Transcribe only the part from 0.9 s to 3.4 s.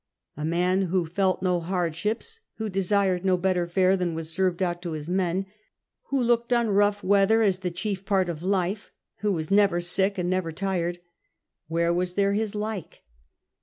felt no hardships, who desired no 34 CAPTAIN